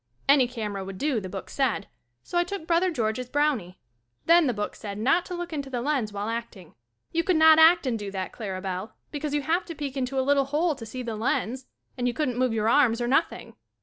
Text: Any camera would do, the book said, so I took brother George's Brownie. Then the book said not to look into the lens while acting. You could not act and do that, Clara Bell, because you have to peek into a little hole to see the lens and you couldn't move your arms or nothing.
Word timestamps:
Any 0.27 0.47
camera 0.47 0.83
would 0.83 0.97
do, 0.97 1.19
the 1.21 1.29
book 1.29 1.47
said, 1.51 1.87
so 2.23 2.35
I 2.39 2.43
took 2.43 2.65
brother 2.65 2.89
George's 2.89 3.29
Brownie. 3.29 3.77
Then 4.25 4.47
the 4.47 4.51
book 4.53 4.75
said 4.75 4.97
not 4.97 5.27
to 5.27 5.35
look 5.35 5.53
into 5.53 5.69
the 5.69 5.79
lens 5.79 6.11
while 6.11 6.27
acting. 6.27 6.73
You 7.11 7.23
could 7.23 7.35
not 7.35 7.59
act 7.59 7.85
and 7.85 7.99
do 7.99 8.09
that, 8.09 8.31
Clara 8.31 8.61
Bell, 8.61 8.95
because 9.11 9.35
you 9.35 9.43
have 9.43 9.63
to 9.65 9.75
peek 9.75 9.95
into 9.95 10.19
a 10.19 10.25
little 10.25 10.45
hole 10.45 10.73
to 10.73 10.87
see 10.87 11.03
the 11.03 11.15
lens 11.15 11.67
and 11.99 12.07
you 12.07 12.15
couldn't 12.15 12.39
move 12.39 12.51
your 12.51 12.67
arms 12.67 12.99
or 12.99 13.07
nothing. 13.07 13.55